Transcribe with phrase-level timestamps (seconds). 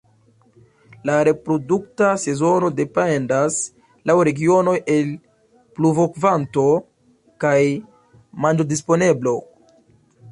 [1.07, 3.57] La reprodukta sezono dependas
[4.11, 5.11] laŭ regionoj el
[5.81, 6.65] pluvokvanto
[7.47, 7.55] kaj
[8.47, 9.35] manĝodisponeblo.